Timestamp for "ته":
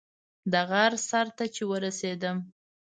1.37-1.45